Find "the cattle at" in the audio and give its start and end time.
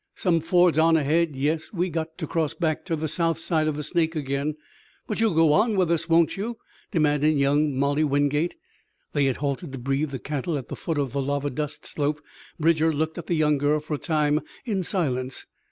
10.09-10.69